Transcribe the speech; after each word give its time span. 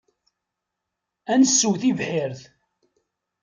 Ad 1.31 1.39
nessew 1.39 1.73
tibḥirt. 1.81 2.41